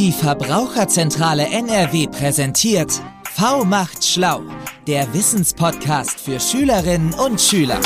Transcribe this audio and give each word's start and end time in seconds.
Die 0.00 0.12
Verbraucherzentrale 0.12 1.46
NRW 1.50 2.06
präsentiert 2.06 2.90
V 3.34 3.66
macht 3.66 4.02
schlau, 4.02 4.40
der 4.86 5.12
Wissenspodcast 5.12 6.18
für 6.18 6.40
Schülerinnen 6.40 7.12
und 7.12 7.38
Schüler. 7.38 7.78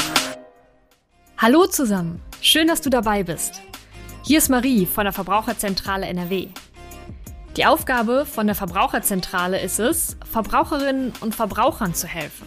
Hallo 1.39 1.67
zusammen, 1.67 2.23
schön, 2.41 2.69
dass 2.69 2.83
du 2.83 2.89
dabei 2.89 3.25
bist. 3.25 3.61
Hier 4.23 4.39
ist 4.39 4.49
Marie 4.49 4.87
von 4.87 5.03
der 5.03 5.13
Verbraucherzentrale 5.13 6.07
NRW. 6.07 6.51
Die 7.57 7.67
Aufgabe 7.67 8.27
von 8.27 8.47
der 8.47 8.55
Verbraucherzentrale 8.55 9.61
ist 9.61 9.81
es, 9.81 10.17
Verbraucherinnen 10.31 11.15
und 11.21 11.35
Verbrauchern 11.35 11.95
zu 11.95 12.07
helfen. 12.07 12.47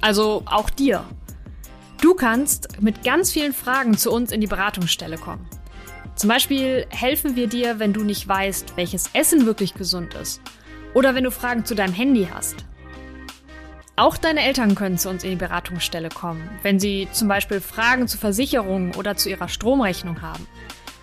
Also 0.00 0.44
auch 0.46 0.70
dir. 0.70 1.02
Du 2.00 2.14
kannst 2.14 2.80
mit 2.80 3.02
ganz 3.02 3.32
vielen 3.32 3.54
Fragen 3.54 3.98
zu 3.98 4.12
uns 4.12 4.30
in 4.30 4.40
die 4.40 4.46
Beratungsstelle 4.46 5.18
kommen. 5.18 5.48
Zum 6.20 6.28
Beispiel 6.28 6.84
helfen 6.90 7.34
wir 7.34 7.46
dir, 7.46 7.78
wenn 7.78 7.94
du 7.94 8.04
nicht 8.04 8.28
weißt, 8.28 8.76
welches 8.76 9.08
Essen 9.14 9.46
wirklich 9.46 9.72
gesund 9.72 10.12
ist. 10.12 10.42
Oder 10.92 11.14
wenn 11.14 11.24
du 11.24 11.30
Fragen 11.30 11.64
zu 11.64 11.74
deinem 11.74 11.94
Handy 11.94 12.28
hast. 12.30 12.66
Auch 13.96 14.18
deine 14.18 14.42
Eltern 14.42 14.74
können 14.74 14.98
zu 14.98 15.08
uns 15.08 15.24
in 15.24 15.30
die 15.30 15.36
Beratungsstelle 15.36 16.10
kommen, 16.10 16.46
wenn 16.62 16.78
sie 16.78 17.08
zum 17.10 17.26
Beispiel 17.26 17.62
Fragen 17.62 18.06
zu 18.06 18.18
Versicherungen 18.18 18.94
oder 18.96 19.16
zu 19.16 19.30
ihrer 19.30 19.48
Stromrechnung 19.48 20.20
haben. 20.20 20.46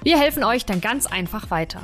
Wir 0.03 0.19
helfen 0.19 0.43
euch 0.43 0.67
dann 0.67 0.81
ganz 0.81 1.07
einfach 1.07 1.49
weiter. 1.49 1.81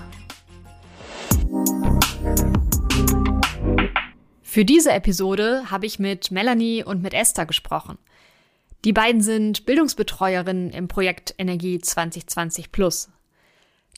Für 4.44 4.64
diese 4.64 4.92
Episode 4.92 5.72
habe 5.72 5.88
ich 5.88 5.98
mit 5.98 6.30
Melanie 6.30 6.84
und 6.84 7.02
mit 7.02 7.16
Esther 7.16 7.48
gesprochen. 7.48 7.98
Die 8.86 8.94
beiden 8.94 9.24
sind 9.24 9.66
Bildungsbetreuerinnen 9.66 10.70
im 10.70 10.88
Projekt 10.88 11.34
Energie 11.40 11.80
2020 11.80 12.72
Plus. 12.72 13.10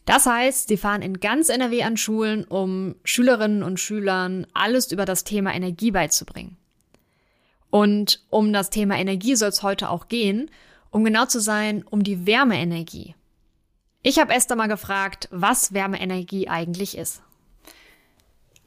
Das 0.05 0.27
heißt, 0.27 0.67
sie 0.67 0.77
fahren 0.77 1.01
in 1.01 1.19
ganz 1.19 1.49
NRW 1.49 1.83
an 1.83 1.97
Schulen, 1.97 2.43
um 2.45 2.95
Schülerinnen 3.03 3.63
und 3.63 3.79
Schülern 3.79 4.45
alles 4.53 4.91
über 4.91 5.05
das 5.05 5.23
Thema 5.23 5.53
Energie 5.53 5.91
beizubringen. 5.91 6.57
Und 7.71 8.23
um 8.29 8.53
das 8.53 8.69
Thema 8.69 8.97
Energie 8.97 9.35
soll 9.35 9.49
es 9.49 9.63
heute 9.63 9.89
auch 9.89 10.07
gehen, 10.07 10.49
um 10.91 11.03
genau 11.03 11.25
zu 11.25 11.41
sein, 11.41 11.83
um 11.89 12.03
die 12.03 12.25
Wärmeenergie. 12.25 13.15
Ich 14.03 14.19
habe 14.19 14.33
Esther 14.33 14.55
mal 14.55 14.67
gefragt, 14.67 15.27
was 15.31 15.73
Wärmeenergie 15.73 16.47
eigentlich 16.47 16.97
ist. 16.97 17.23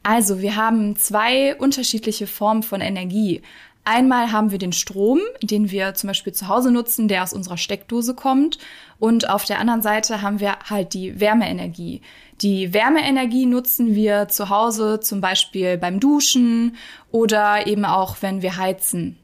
Also, 0.02 0.40
wir 0.40 0.56
haben 0.56 0.96
zwei 0.96 1.54
unterschiedliche 1.56 2.26
Formen 2.26 2.62
von 2.62 2.80
Energie. 2.80 3.42
Einmal 3.90 4.32
haben 4.32 4.50
wir 4.50 4.58
den 4.58 4.74
Strom, 4.74 5.18
den 5.40 5.70
wir 5.70 5.94
zum 5.94 6.08
Beispiel 6.08 6.34
zu 6.34 6.46
Hause 6.46 6.70
nutzen, 6.70 7.08
der 7.08 7.22
aus 7.22 7.32
unserer 7.32 7.56
Steckdose 7.56 8.12
kommt. 8.14 8.58
Und 8.98 9.30
auf 9.30 9.46
der 9.46 9.60
anderen 9.60 9.80
Seite 9.80 10.20
haben 10.20 10.40
wir 10.40 10.58
halt 10.68 10.92
die 10.92 11.18
Wärmeenergie. 11.18 12.02
Die 12.42 12.74
Wärmeenergie 12.74 13.46
nutzen 13.46 13.94
wir 13.94 14.28
zu 14.28 14.50
Hause 14.50 15.00
zum 15.00 15.22
Beispiel 15.22 15.78
beim 15.78 16.00
Duschen 16.00 16.76
oder 17.12 17.66
eben 17.66 17.86
auch, 17.86 18.18
wenn 18.20 18.42
wir 18.42 18.58
heizen. 18.58 19.16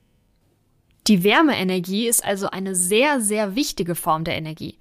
Die 1.08 1.24
Wärmeenergie 1.24 2.08
ist 2.08 2.24
also 2.24 2.48
eine 2.48 2.74
sehr, 2.74 3.20
sehr 3.20 3.56
wichtige 3.56 3.94
Form 3.94 4.24
der 4.24 4.36
Energie. 4.36 4.78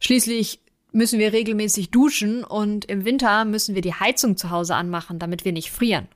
Schließlich 0.00 0.60
müssen 0.92 1.18
wir 1.18 1.34
regelmäßig 1.34 1.90
duschen 1.90 2.42
und 2.42 2.86
im 2.86 3.04
Winter 3.04 3.44
müssen 3.44 3.74
wir 3.74 3.82
die 3.82 3.92
Heizung 3.92 4.38
zu 4.38 4.48
Hause 4.48 4.76
anmachen, 4.76 5.18
damit 5.18 5.44
wir 5.44 5.52
nicht 5.52 5.70
frieren. 5.70 6.08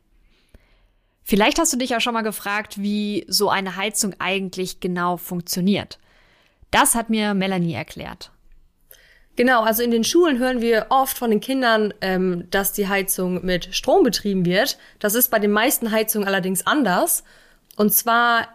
Vielleicht 1.30 1.60
hast 1.60 1.72
du 1.72 1.76
dich 1.76 1.90
ja 1.90 2.00
schon 2.00 2.14
mal 2.14 2.22
gefragt, 2.22 2.82
wie 2.82 3.24
so 3.28 3.50
eine 3.50 3.76
Heizung 3.76 4.16
eigentlich 4.18 4.80
genau 4.80 5.16
funktioniert. 5.16 6.00
Das 6.72 6.96
hat 6.96 7.08
mir 7.08 7.34
Melanie 7.34 7.74
erklärt. 7.74 8.32
Genau, 9.36 9.62
also 9.62 9.84
in 9.84 9.92
den 9.92 10.02
Schulen 10.02 10.40
hören 10.40 10.60
wir 10.60 10.86
oft 10.88 11.16
von 11.16 11.30
den 11.30 11.38
Kindern, 11.38 11.94
ähm, 12.00 12.48
dass 12.50 12.72
die 12.72 12.88
Heizung 12.88 13.46
mit 13.46 13.72
Strom 13.72 14.02
betrieben 14.02 14.44
wird. 14.44 14.76
Das 14.98 15.14
ist 15.14 15.30
bei 15.30 15.38
den 15.38 15.52
meisten 15.52 15.92
Heizungen 15.92 16.26
allerdings 16.26 16.66
anders. 16.66 17.22
Und 17.76 17.94
zwar 17.94 18.48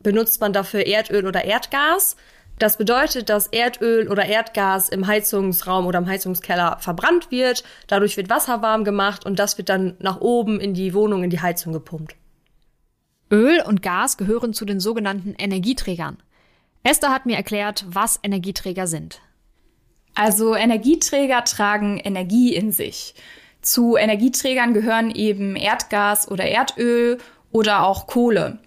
benutzt 0.00 0.40
man 0.40 0.54
dafür 0.54 0.86
Erdöl 0.86 1.26
oder 1.26 1.44
Erdgas. 1.44 2.16
Das 2.58 2.78
bedeutet, 2.78 3.28
dass 3.28 3.48
Erdöl 3.48 4.08
oder 4.08 4.24
Erdgas 4.24 4.88
im 4.88 5.06
Heizungsraum 5.06 5.86
oder 5.86 5.98
im 5.98 6.06
Heizungskeller 6.06 6.78
verbrannt 6.80 7.30
wird. 7.30 7.64
Dadurch 7.86 8.16
wird 8.16 8.30
Wasser 8.30 8.62
warm 8.62 8.84
gemacht 8.84 9.26
und 9.26 9.38
das 9.38 9.58
wird 9.58 9.68
dann 9.68 9.94
nach 9.98 10.20
oben 10.20 10.58
in 10.58 10.72
die 10.72 10.94
Wohnung, 10.94 11.22
in 11.22 11.30
die 11.30 11.40
Heizung 11.40 11.74
gepumpt. 11.74 12.16
Öl 13.30 13.60
und 13.60 13.82
Gas 13.82 14.16
gehören 14.16 14.54
zu 14.54 14.64
den 14.64 14.80
sogenannten 14.80 15.34
Energieträgern. 15.34 16.16
Esther 16.82 17.10
hat 17.10 17.26
mir 17.26 17.36
erklärt, 17.36 17.84
was 17.88 18.20
Energieträger 18.22 18.86
sind. 18.86 19.20
Also 20.14 20.54
Energieträger 20.54 21.44
tragen 21.44 21.98
Energie 21.98 22.54
in 22.54 22.72
sich. 22.72 23.14
Zu 23.60 23.96
Energieträgern 23.96 24.72
gehören 24.72 25.10
eben 25.10 25.56
Erdgas 25.56 26.30
oder 26.30 26.44
Erdöl 26.44 27.18
oder 27.50 27.84
auch 27.84 28.06
Kohle. 28.06 28.60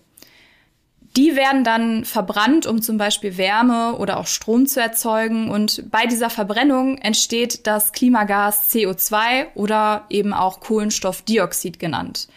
Die 1.17 1.35
werden 1.35 1.63
dann 1.63 2.05
verbrannt, 2.05 2.67
um 2.67 2.81
zum 2.81 2.97
Beispiel 2.97 3.37
Wärme 3.37 3.95
oder 3.95 4.17
auch 4.17 4.27
Strom 4.27 4.67
zu 4.67 4.79
erzeugen. 4.79 5.49
Und 5.49 5.89
bei 5.89 6.05
dieser 6.05 6.29
Verbrennung 6.29 6.97
entsteht 6.99 7.65
das 7.65 7.93
Klimagas 7.93 8.69
CO2 8.69 9.47
oder 9.55 10.05
eben 10.09 10.33
auch 10.33 10.59
Kohlenstoffdioxid 10.59 11.79
genannt. 11.79 12.27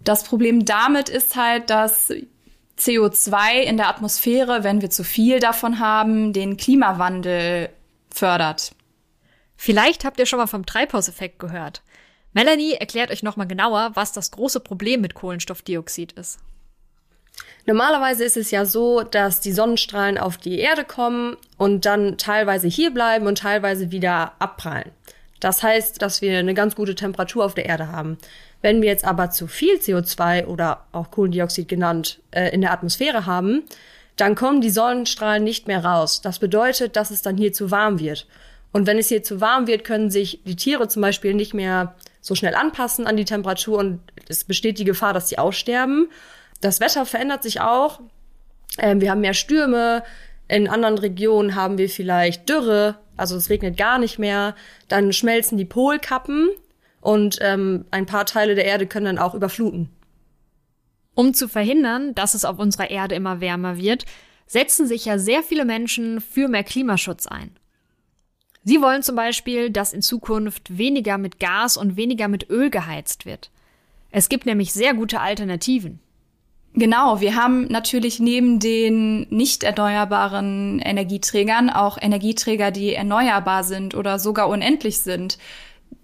Das 0.00 0.24
Problem 0.24 0.64
damit 0.64 1.08
ist 1.08 1.36
halt, 1.36 1.70
dass 1.70 2.12
CO2 2.78 3.60
in 3.60 3.76
der 3.76 3.88
Atmosphäre, 3.88 4.64
wenn 4.64 4.82
wir 4.82 4.90
zu 4.90 5.04
viel 5.04 5.38
davon 5.38 5.78
haben, 5.78 6.32
den 6.32 6.56
Klimawandel 6.56 7.70
fördert. 8.10 8.72
Vielleicht 9.56 10.04
habt 10.04 10.18
ihr 10.18 10.26
schon 10.26 10.40
mal 10.40 10.46
vom 10.46 10.66
Treibhauseffekt 10.66 11.38
gehört. 11.38 11.82
Melanie 12.32 12.72
erklärt 12.72 13.10
euch 13.10 13.22
nochmal 13.22 13.46
genauer, 13.46 13.92
was 13.94 14.12
das 14.12 14.30
große 14.30 14.60
Problem 14.60 15.00
mit 15.00 15.14
Kohlenstoffdioxid 15.14 16.12
ist. 16.12 16.40
Normalerweise 17.64 18.24
ist 18.24 18.36
es 18.36 18.50
ja 18.50 18.64
so, 18.64 19.02
dass 19.02 19.40
die 19.40 19.52
Sonnenstrahlen 19.52 20.18
auf 20.18 20.36
die 20.36 20.58
Erde 20.58 20.84
kommen 20.84 21.36
und 21.58 21.86
dann 21.86 22.18
teilweise 22.18 22.66
hier 22.66 22.92
bleiben 22.92 23.26
und 23.26 23.38
teilweise 23.38 23.92
wieder 23.92 24.32
abprallen. 24.40 24.90
Das 25.38 25.62
heißt, 25.62 26.02
dass 26.02 26.22
wir 26.22 26.38
eine 26.38 26.54
ganz 26.54 26.74
gute 26.74 26.94
Temperatur 26.94 27.44
auf 27.44 27.54
der 27.54 27.66
Erde 27.66 27.88
haben. 27.88 28.18
Wenn 28.62 28.80
wir 28.80 28.88
jetzt 28.88 29.04
aber 29.04 29.30
zu 29.30 29.46
viel 29.46 29.76
CO2 29.76 30.46
oder 30.46 30.84
auch 30.92 31.10
Kohlendioxid 31.10 31.68
genannt 31.68 32.20
äh, 32.30 32.50
in 32.50 32.60
der 32.60 32.72
Atmosphäre 32.72 33.26
haben, 33.26 33.64
dann 34.16 34.34
kommen 34.34 34.60
die 34.60 34.70
Sonnenstrahlen 34.70 35.42
nicht 35.42 35.66
mehr 35.66 35.84
raus. 35.84 36.20
Das 36.20 36.38
bedeutet, 36.38 36.96
dass 36.96 37.10
es 37.10 37.22
dann 37.22 37.36
hier 37.36 37.52
zu 37.52 37.70
warm 37.70 37.98
wird. 37.98 38.26
Und 38.72 38.86
wenn 38.86 38.98
es 38.98 39.08
hier 39.08 39.22
zu 39.22 39.40
warm 39.40 39.66
wird, 39.66 39.84
können 39.84 40.10
sich 40.10 40.40
die 40.44 40.56
Tiere 40.56 40.88
zum 40.88 41.02
Beispiel 41.02 41.34
nicht 41.34 41.54
mehr 41.54 41.94
so 42.20 42.34
schnell 42.34 42.54
anpassen 42.54 43.06
an 43.06 43.16
die 43.16 43.24
Temperatur 43.24 43.78
und 43.78 44.00
es 44.28 44.44
besteht 44.44 44.78
die 44.78 44.84
Gefahr, 44.84 45.12
dass 45.12 45.28
sie 45.28 45.38
aussterben 45.38 46.08
das 46.62 46.80
Wetter 46.80 47.04
verändert 47.04 47.42
sich 47.42 47.60
auch. 47.60 48.00
Ähm, 48.78 49.00
wir 49.00 49.10
haben 49.10 49.20
mehr 49.20 49.34
Stürme. 49.34 50.02
In 50.48 50.68
anderen 50.68 50.98
Regionen 50.98 51.54
haben 51.54 51.78
wir 51.78 51.88
vielleicht 51.88 52.48
Dürre, 52.48 52.98
also 53.16 53.36
es 53.36 53.50
regnet 53.50 53.76
gar 53.76 53.98
nicht 53.98 54.18
mehr. 54.18 54.54
Dann 54.88 55.12
schmelzen 55.12 55.58
die 55.58 55.64
Polkappen 55.64 56.48
und 57.00 57.38
ähm, 57.40 57.84
ein 57.90 58.06
paar 58.06 58.26
Teile 58.26 58.54
der 58.54 58.64
Erde 58.64 58.86
können 58.86 59.06
dann 59.06 59.18
auch 59.18 59.34
überfluten. 59.34 59.90
Um 61.14 61.34
zu 61.34 61.48
verhindern, 61.48 62.14
dass 62.14 62.34
es 62.34 62.44
auf 62.44 62.58
unserer 62.58 62.90
Erde 62.90 63.14
immer 63.14 63.40
wärmer 63.40 63.76
wird, 63.76 64.06
setzen 64.46 64.86
sich 64.86 65.04
ja 65.04 65.18
sehr 65.18 65.42
viele 65.42 65.64
Menschen 65.64 66.20
für 66.20 66.48
mehr 66.48 66.64
Klimaschutz 66.64 67.26
ein. 67.26 67.56
Sie 68.64 68.80
wollen 68.80 69.02
zum 69.02 69.16
Beispiel, 69.16 69.70
dass 69.70 69.92
in 69.92 70.02
Zukunft 70.02 70.78
weniger 70.78 71.18
mit 71.18 71.40
Gas 71.40 71.76
und 71.76 71.96
weniger 71.96 72.28
mit 72.28 72.48
Öl 72.48 72.70
geheizt 72.70 73.26
wird. 73.26 73.50
Es 74.10 74.28
gibt 74.28 74.46
nämlich 74.46 74.72
sehr 74.72 74.94
gute 74.94 75.20
Alternativen. 75.20 76.00
Genau, 76.74 77.20
wir 77.20 77.36
haben 77.36 77.66
natürlich 77.66 78.18
neben 78.18 78.58
den 78.58 79.26
nicht 79.28 79.62
erneuerbaren 79.62 80.78
Energieträgern 80.78 81.68
auch 81.68 81.98
Energieträger, 82.00 82.70
die 82.70 82.94
erneuerbar 82.94 83.62
sind 83.62 83.94
oder 83.94 84.18
sogar 84.18 84.48
unendlich 84.48 85.00
sind. 85.00 85.38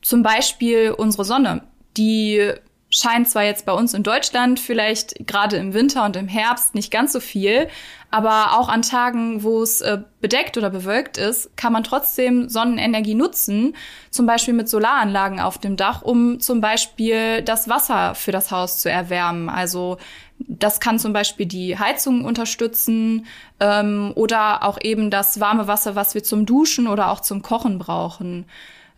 Zum 0.03 0.23
Beispiel 0.23 0.91
unsere 0.91 1.25
Sonne. 1.25 1.63
Die 1.97 2.53
scheint 2.91 3.29
zwar 3.29 3.45
jetzt 3.45 3.67
bei 3.67 3.73
uns 3.73 3.93
in 3.93 4.03
Deutschland 4.03 4.61
vielleicht 4.61 5.27
gerade 5.27 5.57
im 5.57 5.75
Winter 5.75 6.05
und 6.05 6.17
im 6.17 6.29
Herbst 6.29 6.75
nicht 6.75 6.91
ganz 6.91 7.13
so 7.13 7.21
viel, 7.21 7.69
aber 8.11 8.59
auch 8.59 8.71
an 8.71 8.81
Tagen, 8.81 9.43
wo 9.43 9.63
es 9.63 9.83
äh, 9.83 9.99
bedeckt 10.23 10.57
oder 10.57 10.71
bewölkt 10.71 11.19
ist, 11.19 11.55
kann 11.57 11.75
man 11.75 11.85
trotzdem 11.85 12.49
Sonnenenergie 12.49 13.15
nutzen, 13.15 13.77
zum 14.11 14.25
Beispiel 14.25 14.55
mit 14.55 14.69
Solaranlagen 14.69 15.41
auf 15.41 15.59
dem 15.59 15.77
Dach, 15.77 16.01
um 16.01 16.41
zum 16.41 16.63
Beispiel 16.63 17.43
das 17.43 17.69
Wasser 17.69 18.15
für 18.15 18.33
das 18.33 18.51
Haus 18.51 18.81
zu 18.81 18.91
erwärmen. 18.91 19.51
Also 19.51 19.99
das 20.39 20.81
kann 20.81 20.99
zum 20.99 21.13
Beispiel 21.13 21.45
die 21.45 21.79
Heizung 21.79 22.25
unterstützen 22.25 23.27
ähm, 23.61 24.13
oder 24.15 24.63
auch 24.63 24.79
eben 24.81 25.11
das 25.11 25.41
warme 25.41 25.67
Wasser, 25.67 25.95
was 25.95 26.15
wir 26.15 26.23
zum 26.23 26.47
Duschen 26.47 26.87
oder 26.87 27.11
auch 27.11 27.21
zum 27.21 27.43
Kochen 27.43 27.79
brauchen. 27.79 28.47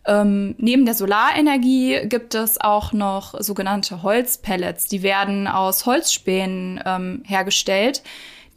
Ähm, 0.05 0.55
neben 0.57 0.85
der 0.85 0.95
Solarenergie 0.95 2.07
gibt 2.07 2.33
es 2.33 2.59
auch 2.59 2.91
noch 2.91 3.39
sogenannte 3.39 4.01
Holzpellets. 4.01 4.85
Die 4.85 5.03
werden 5.03 5.47
aus 5.47 5.85
Holzspänen 5.85 6.81
ähm, 6.85 7.23
hergestellt. 7.25 8.01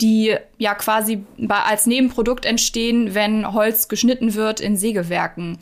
die 0.00 0.36
ja 0.58 0.74
quasi 0.74 1.24
als 1.48 1.86
Nebenprodukt 1.86 2.46
entstehen, 2.46 3.14
wenn 3.14 3.52
Holz 3.52 3.86
geschnitten 3.88 4.34
wird 4.34 4.58
in 4.60 4.76
Sägewerken. 4.76 5.58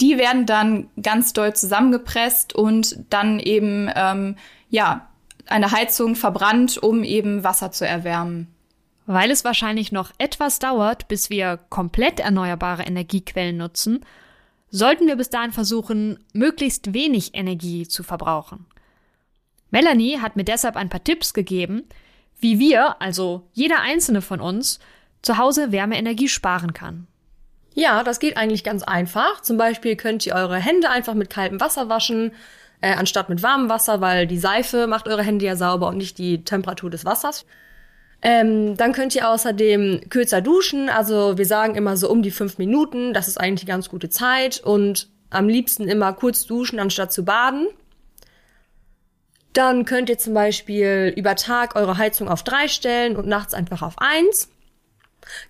Die 0.00 0.18
werden 0.18 0.44
dann 0.44 0.88
ganz 1.00 1.32
doll 1.32 1.54
zusammengepresst 1.54 2.52
und 2.52 2.98
dann 3.10 3.38
eben 3.38 3.88
ähm, 3.94 4.36
ja 4.70 5.08
eine 5.46 5.70
Heizung 5.70 6.16
verbrannt, 6.16 6.78
um 6.78 7.04
eben 7.04 7.44
Wasser 7.44 7.70
zu 7.70 7.86
erwärmen. 7.86 8.48
Weil 9.06 9.30
es 9.30 9.44
wahrscheinlich 9.44 9.92
noch 9.92 10.10
etwas 10.18 10.58
dauert, 10.58 11.06
bis 11.06 11.30
wir 11.30 11.60
komplett 11.68 12.18
erneuerbare 12.18 12.82
Energiequellen 12.82 13.56
nutzen, 13.56 14.04
sollten 14.70 15.06
wir 15.06 15.16
bis 15.16 15.30
dahin 15.30 15.52
versuchen, 15.52 16.18
möglichst 16.32 16.92
wenig 16.92 17.34
Energie 17.34 17.86
zu 17.86 18.02
verbrauchen. 18.02 18.66
Melanie 19.70 20.18
hat 20.20 20.36
mir 20.36 20.44
deshalb 20.44 20.76
ein 20.76 20.88
paar 20.88 21.04
Tipps 21.04 21.34
gegeben, 21.34 21.84
wie 22.38 22.58
wir, 22.58 23.00
also 23.00 23.48
jeder 23.52 23.80
einzelne 23.80 24.22
von 24.22 24.40
uns, 24.40 24.78
zu 25.22 25.38
Hause 25.38 25.72
Wärmeenergie 25.72 26.28
sparen 26.28 26.72
kann. 26.72 27.06
Ja, 27.74 28.02
das 28.02 28.20
geht 28.20 28.36
eigentlich 28.36 28.64
ganz 28.64 28.82
einfach. 28.82 29.42
Zum 29.42 29.56
Beispiel 29.58 29.96
könnt 29.96 30.24
ihr 30.24 30.34
eure 30.34 30.56
Hände 30.56 30.88
einfach 30.88 31.14
mit 31.14 31.28
kaltem 31.28 31.60
Wasser 31.60 31.88
waschen, 31.88 32.32
äh, 32.80 32.94
anstatt 32.94 33.28
mit 33.28 33.42
warmem 33.42 33.68
Wasser, 33.68 34.00
weil 34.00 34.26
die 34.26 34.38
Seife 34.38 34.86
macht 34.86 35.08
eure 35.08 35.22
Hände 35.22 35.44
ja 35.44 35.56
sauber 35.56 35.88
und 35.88 35.98
nicht 35.98 36.18
die 36.18 36.44
Temperatur 36.44 36.90
des 36.90 37.04
Wassers. 37.04 37.44
Ähm, 38.22 38.76
dann 38.76 38.92
könnt 38.92 39.14
ihr 39.14 39.28
außerdem 39.28 40.08
kürzer 40.08 40.40
duschen. 40.40 40.88
Also 40.88 41.38
wir 41.38 41.46
sagen 41.46 41.74
immer 41.74 41.96
so 41.96 42.10
um 42.10 42.22
die 42.22 42.30
fünf 42.30 42.58
Minuten. 42.58 43.12
Das 43.12 43.28
ist 43.28 43.38
eigentlich 43.38 43.68
eine 43.68 43.76
ganz 43.76 43.88
gute 43.88 44.08
Zeit. 44.08 44.60
Und 44.60 45.08
am 45.30 45.48
liebsten 45.48 45.88
immer 45.88 46.12
kurz 46.12 46.46
duschen, 46.46 46.78
anstatt 46.78 47.12
zu 47.12 47.24
baden. 47.24 47.68
Dann 49.52 49.84
könnt 49.84 50.10
ihr 50.10 50.18
zum 50.18 50.34
Beispiel 50.34 51.12
über 51.16 51.34
Tag 51.34 51.76
eure 51.76 51.96
Heizung 51.96 52.28
auf 52.28 52.42
drei 52.42 52.68
stellen 52.68 53.16
und 53.16 53.26
nachts 53.26 53.54
einfach 53.54 53.82
auf 53.82 53.94
eins. 53.98 54.50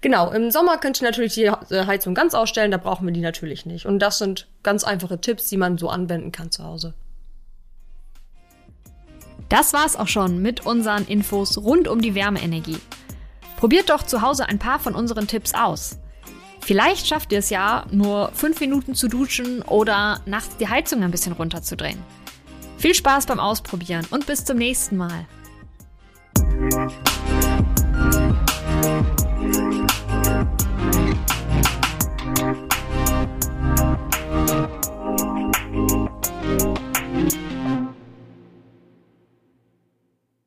Genau, 0.01 0.31
im 0.31 0.51
Sommer 0.51 0.79
könnt 0.79 1.01
ihr 1.01 1.07
natürlich 1.07 1.35
die 1.35 1.51
Heizung 1.51 2.15
ganz 2.15 2.35
ausstellen, 2.35 2.71
da 2.71 2.79
brauchen 2.79 3.07
wir 3.07 3.13
die 3.13 3.21
natürlich 3.21 3.67
nicht. 3.67 3.85
Und 3.85 3.99
das 3.99 4.19
sind 4.19 4.49
ganz 4.63 4.85
einfache 4.85 5.21
Tipps, 5.21 5.49
die 5.49 5.57
man 5.57 5.77
so 5.77 5.89
anwenden 5.89 6.33
kann 6.33 6.51
zu 6.51 6.65
Hause. 6.65 6.95
Das 9.49 9.73
war's 9.73 9.97
auch 9.97 10.09
schon 10.09 10.43
mit 10.43 10.67
unseren 10.67 11.07
Infos 11.07 11.59
rund 11.59 11.89
um 11.89 12.01
die 12.01 12.15
Wärmeenergie. 12.15 12.79
Probiert 13.57 13.91
doch 13.91 14.03
zu 14.03 14.23
Hause 14.23 14.49
ein 14.49 14.59
paar 14.59 14.79
von 14.79 14.95
unseren 14.95 15.27
Tipps 15.27 15.55
aus. 15.55 15.99
Vielleicht 16.61 17.07
schafft 17.07 17.33
ihr 17.33 17.39
es 17.39 17.51
ja, 17.51 17.87
nur 17.93 18.33
fünf 18.35 18.61
Minuten 18.61 18.95
zu 18.95 19.09
duschen 19.09 19.63
oder 19.63 20.21
nachts 20.27 20.57
die 20.57 20.69
Heizung 20.69 21.03
ein 21.05 21.13
bisschen 21.13 21.33
runterzudrehen. 21.33 22.03
Viel 22.77 22.95
Spaß 22.95 23.27
beim 23.27 23.41
Ausprobieren 23.41 24.05
und 24.11 24.27
bis 24.27 24.45
zum 24.45 24.59
nächsten 24.59 24.97
Mal. 24.97 25.27